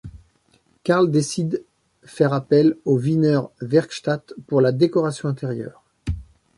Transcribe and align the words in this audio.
Karl 0.83 1.11
décide 1.11 1.63
faire 2.03 2.33
appel 2.33 2.75
au 2.85 2.97
Wiener 2.97 3.39
Werkstätte 3.61 4.33
pour 4.47 4.59
la 4.59 4.71
décoration 4.71 5.29
intérieure. 5.29 5.83